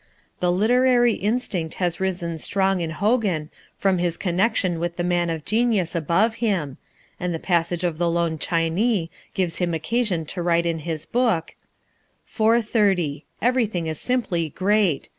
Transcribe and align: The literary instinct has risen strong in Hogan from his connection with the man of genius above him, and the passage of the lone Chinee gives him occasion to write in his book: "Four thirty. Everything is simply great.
The 0.39 0.51
literary 0.51 1.13
instinct 1.13 1.75
has 1.75 1.99
risen 1.99 2.39
strong 2.39 2.81
in 2.81 2.89
Hogan 2.89 3.51
from 3.77 3.99
his 3.99 4.17
connection 4.17 4.79
with 4.79 4.95
the 4.95 5.03
man 5.03 5.29
of 5.29 5.45
genius 5.45 5.93
above 5.93 6.37
him, 6.41 6.77
and 7.19 7.35
the 7.35 7.37
passage 7.37 7.83
of 7.83 7.99
the 7.99 8.09
lone 8.09 8.39
Chinee 8.39 9.11
gives 9.35 9.57
him 9.57 9.75
occasion 9.75 10.25
to 10.25 10.41
write 10.41 10.65
in 10.65 10.79
his 10.79 11.05
book: 11.05 11.53
"Four 12.25 12.63
thirty. 12.63 13.25
Everything 13.43 13.85
is 13.85 13.99
simply 13.99 14.49
great. 14.49 15.09